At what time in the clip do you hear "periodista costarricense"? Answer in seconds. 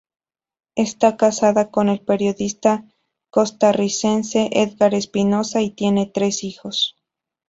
2.01-4.49